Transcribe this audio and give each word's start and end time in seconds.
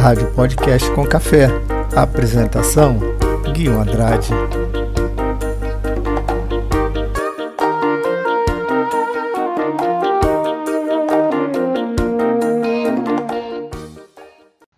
Rádio 0.00 0.32
Podcast 0.32 0.90
com 0.94 1.06
Café. 1.06 1.48
Apresentação: 1.94 2.98
Guilherme 3.52 3.82
Andrade. 3.82 4.30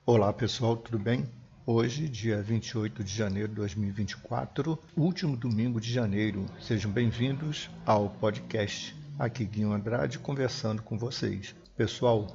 Olá 0.04 0.32
pessoal, 0.32 0.76
tudo 0.76 0.98
bem? 0.98 1.24
Hoje, 1.64 2.08
dia 2.08 2.42
28 2.42 3.04
de 3.04 3.14
janeiro 3.16 3.50
de 3.50 3.54
2024, 3.54 4.76
último 4.96 5.36
domingo 5.36 5.80
de 5.80 5.92
janeiro. 5.92 6.46
Sejam 6.60 6.90
bem-vindos 6.90 7.70
ao 7.86 8.10
podcast. 8.10 8.96
Aqui 9.16 9.44
Guilherme 9.44 9.76
Andrade 9.76 10.18
conversando 10.18 10.82
com 10.82 10.98
vocês. 10.98 11.54
Pessoal, 11.76 12.26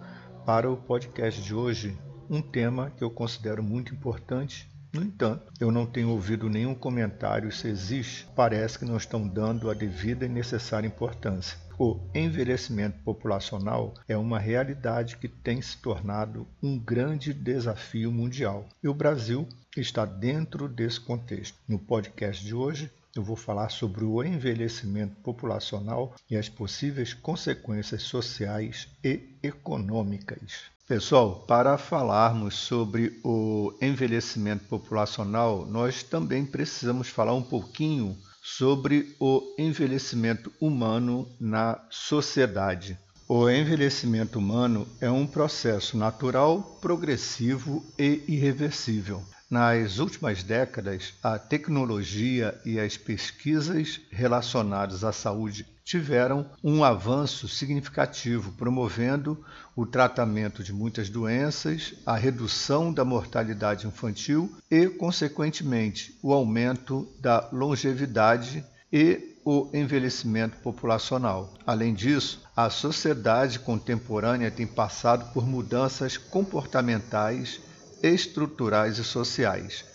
para 0.45 0.71
o 0.71 0.77
podcast 0.77 1.41
de 1.41 1.53
hoje, 1.53 1.93
um 2.29 2.41
tema 2.41 2.91
que 2.91 3.03
eu 3.03 3.09
considero 3.09 3.63
muito 3.63 3.93
importante. 3.93 4.69
No 4.93 5.03
entanto, 5.03 5.51
eu 5.59 5.71
não 5.71 5.85
tenho 5.85 6.09
ouvido 6.09 6.49
nenhum 6.49 6.73
comentário 6.73 7.51
se 7.51 7.67
existe, 7.67 8.27
parece 8.35 8.79
que 8.79 8.85
não 8.85 8.97
estão 8.97 9.27
dando 9.27 9.69
a 9.69 9.73
devida 9.73 10.25
e 10.25 10.29
necessária 10.29 10.87
importância. 10.87 11.57
O 11.79 11.99
envelhecimento 12.15 12.97
populacional 13.03 13.93
é 14.07 14.17
uma 14.17 14.39
realidade 14.39 15.17
que 15.17 15.27
tem 15.27 15.61
se 15.61 15.77
tornado 15.77 16.47
um 16.63 16.79
grande 16.79 17.31
desafio 17.33 18.11
mundial. 18.11 18.67
E 18.81 18.87
o 18.87 18.93
Brasil 18.93 19.47
está 19.75 20.03
dentro 20.03 20.67
desse 20.67 20.99
contexto. 20.99 21.55
No 21.67 21.77
podcast 21.77 22.43
de 22.43 22.55
hoje, 22.55 22.91
eu 23.15 23.23
vou 23.23 23.35
falar 23.35 23.69
sobre 23.69 24.03
o 24.03 24.23
envelhecimento 24.23 25.15
populacional 25.17 26.15
e 26.29 26.35
as 26.35 26.49
possíveis 26.49 27.13
consequências 27.13 28.03
sociais 28.03 28.87
e 29.03 29.35
econômicas. 29.43 30.71
Pessoal, 30.87 31.43
para 31.45 31.77
falarmos 31.77 32.55
sobre 32.55 33.19
o 33.21 33.73
envelhecimento 33.81 34.63
populacional, 34.69 35.65
nós 35.65 36.01
também 36.01 36.45
precisamos 36.45 37.09
falar 37.09 37.33
um 37.33 37.41
pouquinho 37.41 38.17
sobre 38.41 39.13
o 39.19 39.53
envelhecimento 39.59 40.49
humano 40.61 41.27
na 41.41 41.77
sociedade. 41.89 42.97
O 43.27 43.49
envelhecimento 43.49 44.39
humano 44.39 44.87
é 45.01 45.11
um 45.11 45.27
processo 45.27 45.97
natural, 45.97 46.79
progressivo 46.79 47.85
e 47.99 48.23
irreversível. 48.25 49.21
Nas 49.49 49.99
últimas 49.99 50.43
décadas, 50.43 51.13
a 51.23 51.39
tecnologia 51.39 52.59
e 52.65 52.77
as 52.77 52.97
pesquisas 52.97 54.01
relacionadas 54.11 55.05
à 55.05 55.13
saúde 55.13 55.65
tiveram 55.85 56.45
um 56.61 56.83
avanço 56.83 57.47
significativo, 57.47 58.51
promovendo 58.57 59.41
o 59.73 59.85
tratamento 59.85 60.61
de 60.61 60.73
muitas 60.73 61.09
doenças, 61.09 61.93
a 62.05 62.17
redução 62.17 62.91
da 62.91 63.05
mortalidade 63.05 63.87
infantil 63.87 64.53
e, 64.69 64.89
consequentemente, 64.89 66.19
o 66.21 66.33
aumento 66.33 67.07
da 67.21 67.47
longevidade 67.53 68.65
e 68.91 69.37
o 69.45 69.69
envelhecimento 69.73 70.57
populacional. 70.57 71.53
Além 71.65 71.93
disso, 71.93 72.43
a 72.53 72.69
sociedade 72.69 73.59
contemporânea 73.59 74.51
tem 74.51 74.67
passado 74.67 75.31
por 75.31 75.47
mudanças 75.47 76.17
comportamentais, 76.17 77.61
estruturais 78.01 78.97
e 78.97 79.03
sociais. 79.03 79.85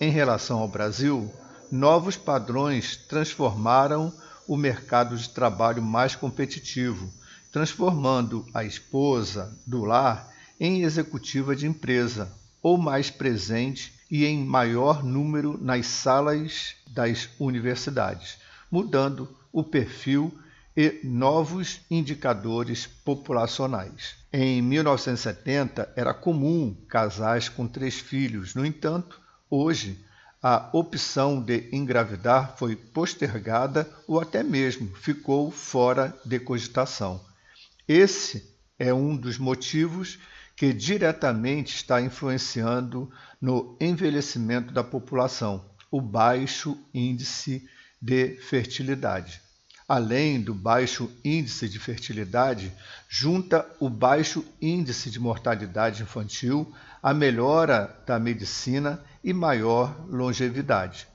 Em 0.00 0.10
relação 0.10 0.58
ao 0.58 0.68
Brasil, 0.68 1.32
novos 1.70 2.16
padrões 2.16 2.96
transformaram 2.96 4.12
o 4.46 4.56
mercado 4.56 5.16
de 5.16 5.28
trabalho 5.28 5.82
mais 5.82 6.16
competitivo, 6.16 7.12
transformando 7.52 8.46
a 8.52 8.64
esposa 8.64 9.56
do 9.66 9.84
lar 9.84 10.28
em 10.58 10.82
executiva 10.82 11.54
de 11.54 11.66
empresa 11.66 12.32
ou 12.62 12.76
mais 12.76 13.10
presente 13.10 13.92
e 14.10 14.26
em 14.26 14.44
maior 14.44 15.04
número 15.04 15.58
nas 15.62 15.86
salas 15.86 16.74
das 16.88 17.28
universidades, 17.38 18.38
mudando 18.70 19.28
o 19.52 19.62
perfil 19.62 20.36
e 20.76 21.00
novos 21.04 21.80
indicadores 21.90 22.86
populacionais. 22.86 24.19
Em 24.32 24.62
1970 24.62 25.92
era 25.96 26.14
comum 26.14 26.72
casais 26.88 27.48
com 27.48 27.66
três 27.66 27.98
filhos, 27.98 28.54
no 28.54 28.64
entanto, 28.64 29.20
hoje 29.50 29.98
a 30.40 30.70
opção 30.72 31.42
de 31.42 31.68
engravidar 31.72 32.56
foi 32.56 32.76
postergada 32.76 33.90
ou 34.06 34.20
até 34.20 34.44
mesmo 34.44 34.94
ficou 34.94 35.50
fora 35.50 36.16
de 36.24 36.38
cogitação. 36.38 37.20
Esse 37.88 38.56
é 38.78 38.94
um 38.94 39.16
dos 39.16 39.36
motivos 39.36 40.20
que 40.54 40.72
diretamente 40.72 41.74
está 41.74 42.00
influenciando 42.00 43.10
no 43.40 43.76
envelhecimento 43.80 44.72
da 44.72 44.84
população, 44.84 45.64
o 45.90 46.00
baixo 46.00 46.78
índice 46.94 47.68
de 48.00 48.36
fertilidade. 48.36 49.42
Além 49.92 50.40
do 50.40 50.54
baixo 50.54 51.10
índice 51.24 51.68
de 51.68 51.80
fertilidade, 51.80 52.72
junta 53.08 53.66
o 53.80 53.90
baixo 53.90 54.44
índice 54.62 55.10
de 55.10 55.18
mortalidade 55.18 56.04
infantil, 56.04 56.72
a 57.02 57.12
melhora 57.12 58.00
da 58.06 58.16
medicina 58.16 59.02
e 59.24 59.32
maior 59.32 60.06
longevidade. 60.08 61.08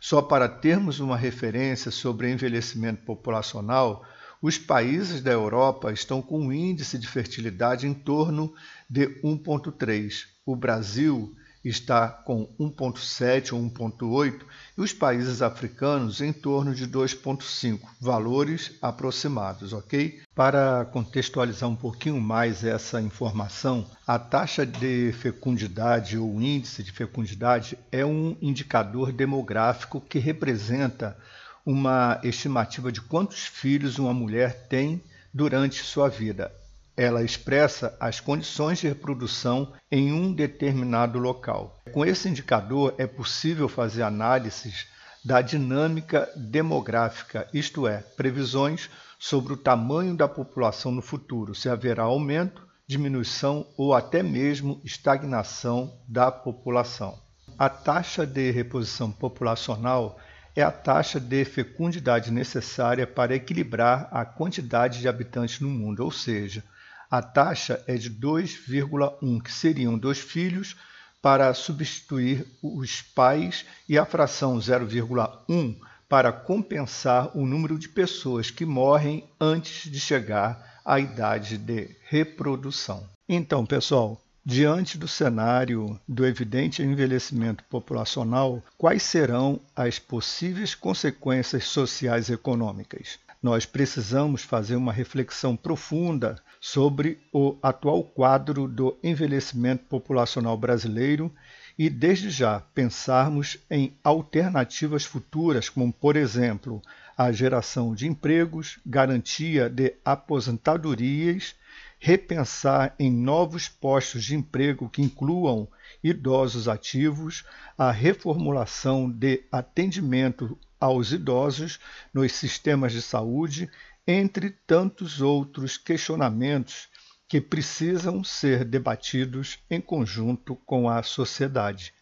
Só 0.00 0.22
para 0.22 0.48
termos 0.48 1.00
uma 1.00 1.16
referência 1.16 1.90
sobre 1.90 2.30
envelhecimento 2.30 3.02
populacional, 3.02 4.06
os 4.40 4.56
países 4.56 5.20
da 5.20 5.32
Europa 5.32 5.92
estão 5.92 6.22
com 6.22 6.38
um 6.38 6.52
índice 6.52 6.98
de 6.98 7.08
fertilidade 7.08 7.88
em 7.88 7.92
torno 7.92 8.54
de 8.88 9.08
1,3. 9.24 10.26
O 10.46 10.54
Brasil 10.54 11.34
está 11.64 12.08
com 12.08 12.48
1,7 12.58 13.52
ou 13.52 13.60
1,8 13.60 14.40
e 14.76 14.80
os 14.80 14.92
países 14.92 15.42
africanos 15.42 16.20
em 16.20 16.32
torno 16.32 16.74
de 16.74 16.86
2,5, 16.86 17.80
valores 18.00 18.72
aproximados, 18.80 19.72
ok? 19.72 20.20
Para 20.34 20.86
contextualizar 20.86 21.68
um 21.68 21.76
pouquinho 21.76 22.20
mais 22.20 22.64
essa 22.64 23.00
informação, 23.00 23.86
a 24.06 24.18
taxa 24.18 24.64
de 24.64 25.12
fecundidade 25.12 26.16
ou 26.16 26.40
índice 26.40 26.82
de 26.82 26.92
fecundidade 26.92 27.76
é 27.92 28.04
um 28.04 28.36
indicador 28.40 29.12
demográfico 29.12 30.00
que 30.00 30.18
representa 30.18 31.16
uma 31.64 32.18
estimativa 32.24 32.90
de 32.90 33.00
quantos 33.00 33.46
filhos 33.46 33.98
uma 33.98 34.14
mulher 34.14 34.66
tem 34.68 35.02
durante 35.32 35.82
sua 35.82 36.08
vida. 36.08 36.59
Ela 37.02 37.22
expressa 37.22 37.96
as 37.98 38.20
condições 38.20 38.78
de 38.78 38.86
reprodução 38.86 39.72
em 39.90 40.12
um 40.12 40.34
determinado 40.34 41.18
local. 41.18 41.80
Com 41.94 42.04
esse 42.04 42.28
indicador, 42.28 42.94
é 42.98 43.06
possível 43.06 43.70
fazer 43.70 44.02
análises 44.02 44.86
da 45.24 45.40
dinâmica 45.40 46.28
demográfica, 46.36 47.48
isto 47.54 47.88
é, 47.88 48.02
previsões 48.18 48.90
sobre 49.18 49.54
o 49.54 49.56
tamanho 49.56 50.14
da 50.14 50.28
população 50.28 50.92
no 50.92 51.00
futuro, 51.00 51.54
se 51.54 51.70
haverá 51.70 52.02
aumento, 52.02 52.68
diminuição 52.86 53.66
ou 53.78 53.94
até 53.94 54.22
mesmo 54.22 54.78
estagnação 54.84 55.98
da 56.06 56.30
população. 56.30 57.18
A 57.58 57.70
taxa 57.70 58.26
de 58.26 58.50
reposição 58.50 59.10
populacional 59.10 60.18
é 60.54 60.60
a 60.60 60.70
taxa 60.70 61.18
de 61.18 61.46
fecundidade 61.46 62.30
necessária 62.30 63.06
para 63.06 63.34
equilibrar 63.34 64.06
a 64.10 64.22
quantidade 64.26 65.00
de 65.00 65.08
habitantes 65.08 65.60
no 65.60 65.70
mundo, 65.70 66.04
ou 66.04 66.10
seja, 66.10 66.62
a 67.10 67.20
taxa 67.20 67.82
é 67.86 67.96
de 67.96 68.10
2,1, 68.10 69.42
que 69.42 69.52
seriam 69.52 69.98
dois 69.98 70.18
filhos 70.18 70.76
para 71.20 71.52
substituir 71.52 72.46
os 72.62 73.02
pais, 73.02 73.66
e 73.88 73.98
a 73.98 74.06
fração 74.06 74.58
0,1 74.58 75.76
para 76.08 76.32
compensar 76.32 77.36
o 77.36 77.46
número 77.46 77.78
de 77.78 77.88
pessoas 77.88 78.50
que 78.50 78.64
morrem 78.64 79.24
antes 79.40 79.90
de 79.90 80.00
chegar 80.00 80.80
à 80.84 80.98
idade 80.98 81.58
de 81.58 81.96
reprodução. 82.08 83.06
Então, 83.28 83.64
pessoal, 83.64 84.20
diante 84.44 84.98
do 84.98 85.06
cenário 85.06 86.00
do 86.08 86.26
evidente 86.26 86.82
envelhecimento 86.82 87.62
populacional, 87.64 88.62
quais 88.76 89.02
serão 89.02 89.60
as 89.76 89.98
possíveis 89.98 90.74
consequências 90.74 91.64
sociais 91.64 92.28
e 92.28 92.32
econômicas? 92.32 93.18
Nós 93.42 93.64
precisamos 93.64 94.42
fazer 94.42 94.76
uma 94.76 94.92
reflexão 94.92 95.56
profunda 95.56 96.36
sobre 96.60 97.18
o 97.32 97.56
atual 97.62 98.04
quadro 98.04 98.68
do 98.68 98.98
envelhecimento 99.02 99.84
populacional 99.84 100.58
brasileiro 100.58 101.32
e, 101.78 101.88
desde 101.88 102.28
já, 102.28 102.60
pensarmos 102.60 103.56
em 103.70 103.94
alternativas 104.04 105.06
futuras, 105.06 105.70
como, 105.70 105.90
por 105.90 106.16
exemplo, 106.16 106.82
a 107.16 107.32
geração 107.32 107.94
de 107.94 108.06
empregos, 108.06 108.78
garantia 108.84 109.70
de 109.70 109.94
aposentadorias, 110.04 111.54
repensar 111.98 112.94
em 112.98 113.10
novos 113.10 113.68
postos 113.68 114.22
de 114.22 114.34
emprego 114.34 114.90
que 114.90 115.00
incluam 115.00 115.66
idosos 116.04 116.68
ativos, 116.68 117.42
a 117.78 117.90
reformulação 117.90 119.10
de 119.10 119.42
atendimento 119.50 120.58
aos 120.80 121.12
idosos 121.12 121.78
nos 122.12 122.32
sistemas 122.32 122.92
de 122.92 123.02
saúde 123.02 123.70
entre 124.06 124.50
tantos 124.66 125.20
outros 125.20 125.76
questionamentos 125.76 126.88
que 127.28 127.40
precisam 127.40 128.24
ser 128.24 128.64
debatidos 128.64 129.60
em 129.70 129.80
conjunto 129.80 130.56
com 130.66 130.88
a 130.88 131.02
sociedade. 131.02 131.94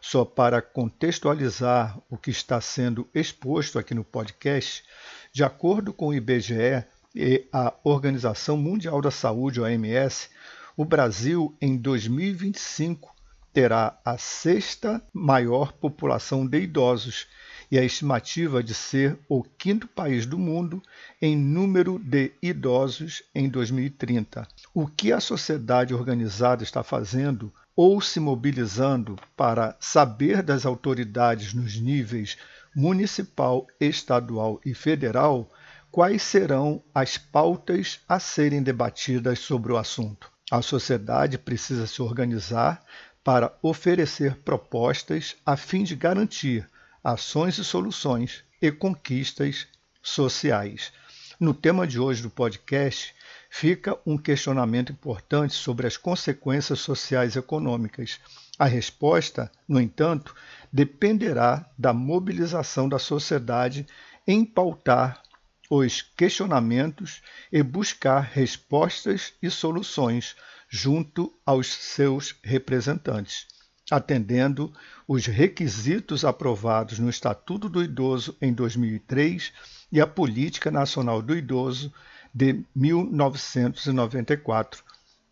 Só 0.00 0.24
para 0.24 0.60
contextualizar 0.60 1.98
o 2.10 2.18
que 2.18 2.30
está 2.30 2.60
sendo 2.60 3.08
exposto 3.14 3.78
aqui 3.78 3.94
no 3.94 4.04
podcast, 4.04 4.84
de 5.32 5.42
acordo 5.42 5.94
com 5.94 6.08
o 6.08 6.14
IBGE 6.14 6.84
e 7.14 7.48
a 7.50 7.72
Organização 7.82 8.58
Mundial 8.58 9.00
da 9.00 9.10
Saúde, 9.10 9.60
OMS, 9.60 10.28
o 10.76 10.84
Brasil 10.84 11.56
em 11.58 11.78
2025 11.78 13.16
terá 13.54 13.98
a 14.04 14.18
sexta 14.18 15.02
maior 15.14 15.72
população 15.72 16.46
de 16.46 16.60
idosos 16.60 17.26
e 17.70 17.78
a 17.78 17.84
estimativa 17.84 18.62
de 18.62 18.74
ser 18.74 19.18
o 19.28 19.42
quinto 19.42 19.86
país 19.88 20.26
do 20.26 20.38
mundo 20.38 20.82
em 21.20 21.36
número 21.36 21.98
de 21.98 22.32
idosos 22.42 23.22
em 23.34 23.48
2030. 23.48 24.46
O 24.74 24.86
que 24.86 25.12
a 25.12 25.20
sociedade 25.20 25.94
organizada 25.94 26.62
está 26.62 26.82
fazendo 26.82 27.52
ou 27.74 28.00
se 28.00 28.18
mobilizando 28.18 29.16
para 29.36 29.76
saber 29.78 30.42
das 30.42 30.64
autoridades 30.64 31.52
nos 31.52 31.76
níveis 31.78 32.38
municipal, 32.74 33.66
estadual 33.80 34.60
e 34.64 34.74
federal 34.74 35.50
quais 35.90 36.22
serão 36.22 36.82
as 36.94 37.16
pautas 37.16 38.00
a 38.08 38.18
serem 38.18 38.62
debatidas 38.62 39.38
sobre 39.38 39.72
o 39.72 39.78
assunto. 39.78 40.30
A 40.50 40.62
sociedade 40.62 41.38
precisa 41.38 41.86
se 41.86 42.02
organizar 42.02 42.82
para 43.24 43.52
oferecer 43.62 44.36
propostas 44.36 45.36
a 45.44 45.56
fim 45.56 45.82
de 45.82 45.96
garantir 45.96 46.68
ações 47.06 47.56
e 47.56 47.62
soluções 47.62 48.42
e 48.60 48.72
conquistas 48.72 49.68
sociais. 50.02 50.92
No 51.38 51.54
tema 51.54 51.86
de 51.86 52.00
hoje 52.00 52.20
do 52.20 52.28
podcast, 52.28 53.14
fica 53.48 53.96
um 54.04 54.18
questionamento 54.18 54.90
importante 54.90 55.54
sobre 55.54 55.86
as 55.86 55.96
consequências 55.96 56.80
sociais 56.80 57.36
e 57.36 57.38
econômicas. 57.38 58.18
A 58.58 58.64
resposta, 58.64 59.52
no 59.68 59.80
entanto, 59.80 60.34
dependerá 60.72 61.70
da 61.78 61.92
mobilização 61.92 62.88
da 62.88 62.98
sociedade 62.98 63.86
em 64.26 64.44
pautar 64.44 65.22
os 65.70 66.02
questionamentos 66.02 67.22
e 67.52 67.62
buscar 67.62 68.18
respostas 68.18 69.32
e 69.40 69.48
soluções 69.48 70.34
junto 70.68 71.32
aos 71.46 71.68
seus 71.68 72.34
representantes 72.42 73.46
atendendo 73.90 74.72
os 75.06 75.26
requisitos 75.26 76.24
aprovados 76.24 76.98
no 76.98 77.08
Estatuto 77.08 77.68
do 77.68 77.80
Idoso 77.82 78.36
em 78.40 78.52
2003 78.52 79.52
e 79.92 80.00
a 80.00 80.06
Política 80.06 80.70
Nacional 80.70 81.22
do 81.22 81.36
Idoso 81.36 81.92
de 82.34 82.64
1994, 82.74 84.82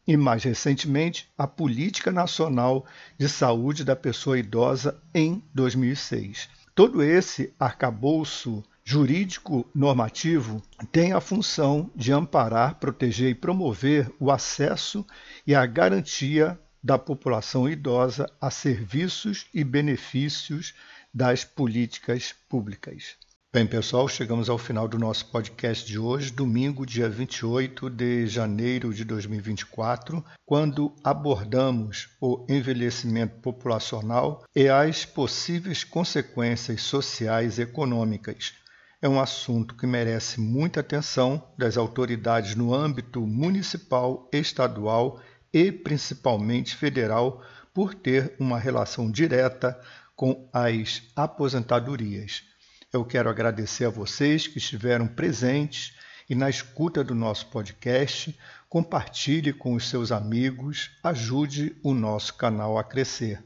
e 0.07 0.17
mais 0.17 0.45
recentemente 0.45 1.29
a 1.37 1.47
Política 1.47 2.13
Nacional 2.13 2.87
de 3.19 3.29
Saúde 3.29 3.85
da 3.85 3.97
Pessoa 3.97 4.39
Idosa 4.39 4.99
em 5.15 5.43
2006. 5.53 6.49
Todo 6.75 7.03
esse 7.03 7.53
arcabouço 7.59 8.63
jurídico 8.85 9.67
normativo 9.75 10.63
tem 10.93 11.15
a 11.15 11.21
função 11.21 11.91
de 11.97 12.13
amparar, 12.13 12.75
proteger 12.75 13.31
e 13.31 13.35
promover 13.35 14.13
o 14.21 14.31
acesso 14.31 15.07
e 15.47 15.55
a 15.55 15.65
garantia 15.65 16.59
da 16.85 16.99
população 16.99 17.67
idosa 17.67 18.31
a 18.39 18.51
serviços 18.51 19.47
e 19.55 19.65
benefícios 19.65 20.75
das 21.15 21.43
políticas 21.43 22.35
públicas. 22.47 23.17
Bem, 23.51 23.67
pessoal, 23.67 24.07
chegamos 24.07 24.51
ao 24.51 24.59
final 24.59 24.87
do 24.87 24.99
nosso 24.99 25.31
podcast 25.31 25.87
de 25.87 25.99
hoje, 25.99 26.31
domingo, 26.31 26.85
dia 26.85 27.09
28 27.09 27.89
de 27.89 28.27
janeiro 28.27 28.93
de 28.93 29.03
2024, 29.03 30.23
quando 30.45 30.93
abordamos 31.03 32.11
o 32.21 32.45
envelhecimento 32.51 33.37
populacional 33.41 34.45
e 34.55 34.69
as 34.69 35.07
possíveis 35.07 35.85
consequências 35.85 36.83
sociais 36.83 37.59
e 37.59 37.63
econômicas. 37.63 38.53
É 39.01 39.09
um 39.09 39.21
assunto 39.21 39.77
que 39.77 39.87
merece 39.87 40.41
muita 40.41 40.81
atenção 40.81 41.47
das 41.57 41.77
autoridades 41.77 42.55
no 42.55 42.75
âmbito 42.75 43.21
municipal, 43.21 44.29
estadual 44.33 45.21
e 45.21 45.34
principalmente 45.73 46.77
federal, 46.77 47.43
por 47.73 47.95
ter 47.95 48.35
uma 48.39 48.59
relação 48.59 49.11
direta 49.11 49.79
com 50.17 50.49
as 50.53 51.03
aposentadorias. 51.17 52.45
Eu 52.93 53.05
quero 53.05 53.29
agradecer 53.29 53.85
a 53.85 53.91
vocês 53.91 54.47
que 54.47 54.59
estiveram 54.59 55.07
presentes 55.07 55.95
e 56.31 56.35
na 56.35 56.49
escuta 56.49 57.03
do 57.03 57.15
nosso 57.15 57.47
podcast. 57.47 58.39
Compartilhe 58.69 59.53
com 59.53 59.75
os 59.75 59.89
seus 59.89 60.13
amigos, 60.13 60.91
ajude 61.03 61.77
o 61.83 61.93
nosso 61.93 62.35
canal 62.35 62.79
a 62.79 62.85
crescer. 62.85 63.43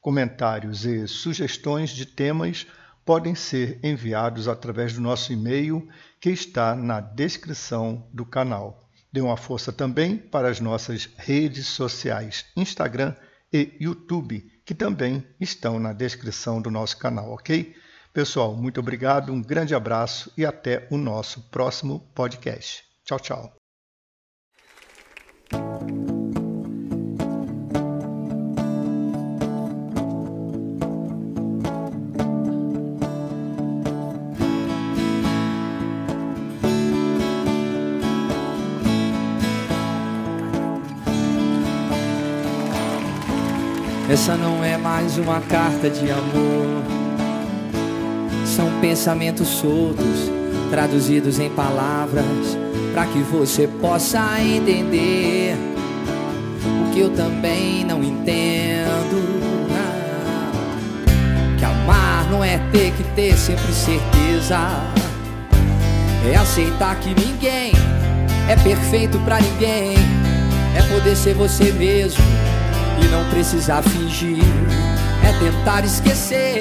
Comentários 0.00 0.84
e 0.84 1.06
sugestões 1.06 1.90
de 1.90 2.06
temas 2.06 2.66
podem 3.04 3.34
ser 3.34 3.78
enviados 3.82 4.48
através 4.48 4.92
do 4.94 5.00
nosso 5.00 5.32
e-mail 5.32 5.88
que 6.20 6.30
está 6.30 6.74
na 6.74 7.00
descrição 7.00 8.06
do 8.12 8.24
canal. 8.24 8.89
Dê 9.12 9.20
uma 9.20 9.36
força 9.36 9.72
também 9.72 10.16
para 10.16 10.48
as 10.48 10.60
nossas 10.60 11.08
redes 11.16 11.66
sociais, 11.66 12.46
Instagram 12.56 13.14
e 13.52 13.76
YouTube, 13.80 14.40
que 14.64 14.74
também 14.74 15.24
estão 15.40 15.80
na 15.80 15.92
descrição 15.92 16.62
do 16.62 16.70
nosso 16.70 16.96
canal, 16.96 17.32
ok? 17.32 17.74
Pessoal, 18.12 18.54
muito 18.56 18.80
obrigado, 18.80 19.32
um 19.32 19.42
grande 19.42 19.74
abraço 19.74 20.32
e 20.36 20.44
até 20.44 20.86
o 20.90 20.96
nosso 20.96 21.42
próximo 21.50 22.00
podcast. 22.14 22.84
Tchau, 23.04 23.18
tchau. 23.18 23.59
Essa 44.10 44.36
não 44.36 44.64
é 44.64 44.76
mais 44.76 45.18
uma 45.18 45.40
carta 45.40 45.88
de 45.88 46.10
amor. 46.10 46.82
São 48.44 48.68
pensamentos 48.80 49.46
soltos, 49.46 50.28
traduzidos 50.68 51.38
em 51.38 51.48
palavras, 51.48 52.58
para 52.92 53.06
que 53.06 53.20
você 53.20 53.68
possa 53.68 54.20
entender 54.40 55.54
o 56.64 56.92
que 56.92 56.98
eu 56.98 57.10
também 57.10 57.84
não 57.84 58.02
entendo. 58.02 59.30
Que 61.56 61.64
amar 61.64 62.28
não 62.32 62.42
é 62.42 62.58
ter 62.72 62.90
que 62.90 63.04
ter 63.14 63.36
sempre 63.36 63.72
certeza, 63.72 64.58
é 66.28 66.36
aceitar 66.36 66.98
que 66.98 67.14
ninguém 67.14 67.70
é 68.48 68.56
perfeito 68.56 69.20
para 69.20 69.38
ninguém, 69.40 69.94
é 70.76 70.82
poder 70.92 71.14
ser 71.14 71.34
você 71.34 71.70
mesmo 71.70 72.49
e 73.04 73.08
não 73.08 73.24
precisar 73.30 73.82
fingir. 73.82 74.42
É 75.22 75.32
tentar 75.38 75.84
esquecer 75.84 76.60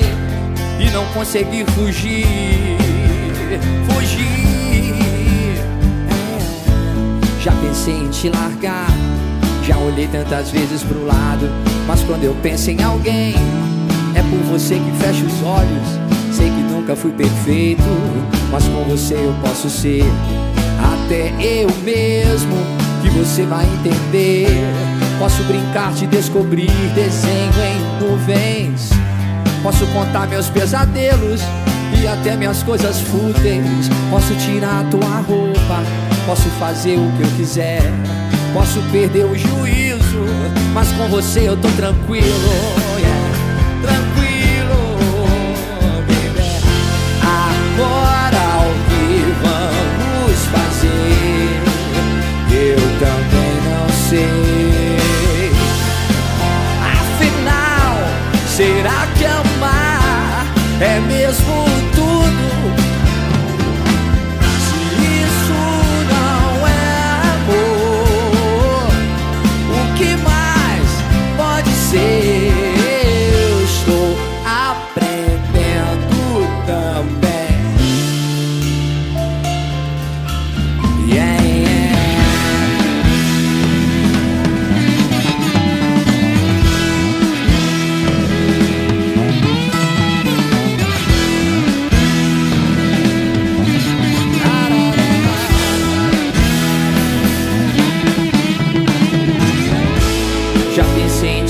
e 0.80 0.90
não 0.92 1.06
conseguir 1.08 1.66
fugir. 1.72 2.26
Fugir. 3.90 4.96
É. 6.10 7.44
Já 7.44 7.52
pensei 7.52 7.96
em 7.96 8.10
te 8.10 8.30
largar. 8.30 8.88
Já 9.66 9.78
olhei 9.78 10.08
tantas 10.08 10.52
vezes 10.52 10.84
pro 10.84 11.06
lado. 11.06 11.50
Mas 11.88 12.04
quando 12.04 12.24
eu 12.24 12.36
penso 12.42 12.70
em 12.72 12.84
alguém, 12.84 13.36
é 14.16 14.22
por 14.22 14.40
você 14.52 14.76
que 14.76 14.92
fecho 15.04 15.26
os 15.26 15.44
olhos. 15.44 16.10
Sei 16.32 16.50
que 16.50 16.62
nunca 16.72 16.96
fui 16.96 17.12
perfeito, 17.12 17.84
mas 18.52 18.64
com 18.66 18.84
você 18.84 19.16
eu 19.16 19.36
posso 19.42 19.70
ser. 19.70 20.04
Até 20.80 21.34
eu 21.40 21.70
mesmo, 21.84 22.56
que 23.02 23.10
você 23.10 23.44
vai 23.44 23.66
entender. 23.66 24.48
Posso 25.20 25.44
brincar 25.44 25.92
de 25.92 26.08
descobrir 26.08 26.72
desenho 26.96 27.52
em 27.62 28.00
nuvens. 28.02 28.90
Posso 29.62 29.86
contar 29.88 30.28
meus 30.28 30.50
pesadelos 30.50 31.42
e 32.02 32.08
até 32.08 32.38
minhas 32.38 32.64
coisas 32.64 33.02
fúteis. 33.02 33.90
Posso 34.10 34.34
tirar 34.36 34.86
tua 34.90 35.20
roupa, 35.20 35.84
posso 36.26 36.48
fazer 36.52 36.98
o 36.98 37.12
que 37.18 37.24
eu 37.24 37.38
quiser. 37.38 37.82
Posso 38.54 38.82
perder 38.92 39.26
o 39.26 39.38
juízo, 39.38 40.24
mas 40.74 40.90
com 40.94 41.10
você 41.10 41.50
eu 41.50 41.58
tô. 41.58 41.70
Tranquilo, 41.70 42.89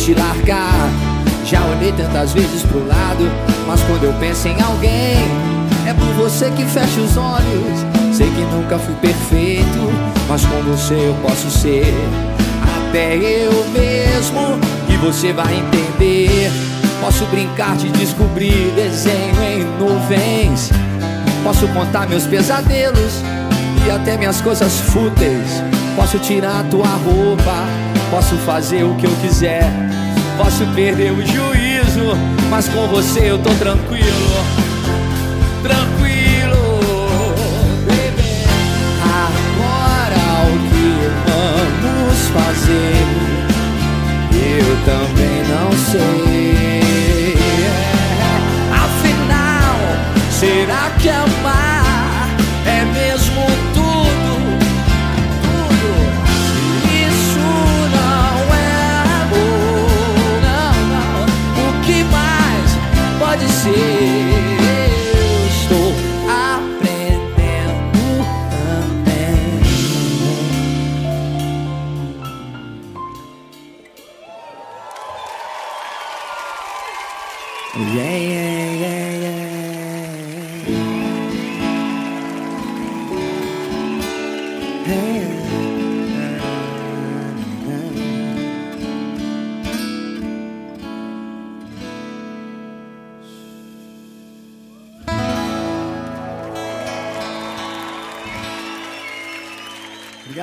te 0.09 0.15
largar. 0.15 0.89
Já 1.45 1.63
olhei 1.65 1.91
tantas 1.91 2.33
vezes 2.33 2.63
pro 2.63 2.85
lado, 2.87 3.29
mas 3.67 3.81
quando 3.83 4.03
eu 4.03 4.13
penso 4.13 4.47
em 4.47 4.61
alguém, 4.61 5.17
é 5.87 5.93
por 5.93 6.07
você 6.13 6.49
que 6.51 6.63
fecho 6.65 7.01
os 7.01 7.17
olhos. 7.17 7.85
Sei 8.15 8.27
que 8.27 8.41
nunca 8.55 8.77
fui 8.79 8.95
perfeito, 8.95 9.91
mas 10.27 10.45
com 10.45 10.61
você 10.63 10.95
eu 10.95 11.15
posso 11.21 11.49
ser 11.51 11.93
até 12.87 13.17
eu 13.17 13.51
mesmo. 13.69 14.59
E 14.89 14.97
você 14.97 15.31
vai 15.31 15.53
entender. 15.55 16.51
Posso 17.01 17.25
brincar 17.25 17.77
de 17.77 17.89
descobrir 17.91 18.73
desenho 18.75 19.41
em 19.41 19.63
nuvens. 19.79 20.71
Posso 21.43 21.67
contar 21.69 22.09
meus 22.09 22.25
pesadelos 22.25 23.21
e 23.85 23.91
até 23.91 24.17
minhas 24.17 24.41
coisas 24.41 24.79
fúteis. 24.79 25.63
Posso 25.95 26.19
tirar 26.19 26.63
tua 26.69 26.87
roupa, 26.87 27.65
posso 28.11 28.35
fazer 28.37 28.83
o 28.83 28.95
que 28.95 29.05
eu 29.05 29.15
quiser 29.21 29.89
Posso 30.39 30.65
perder 30.67 31.11
o 31.11 31.17
juízo, 31.17 32.15
mas 32.49 32.69
com 32.69 32.87
você 32.87 33.29
eu 33.29 33.37
tô 33.39 33.49
tranquilo. 33.55 34.05
Tranquilo. 35.61 36.18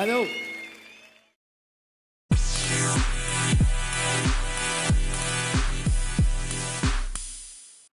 喽。 0.06 0.45